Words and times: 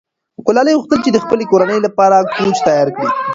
ګلالۍ 0.45 0.73
غوښتل 0.77 0.99
چې 1.05 1.11
د 1.13 1.17
خپلې 1.23 1.43
کورنۍ 1.51 1.79
لپاره 1.85 2.17
کوچ 2.35 2.57
تیار 2.67 2.87
کړي. 2.95 3.07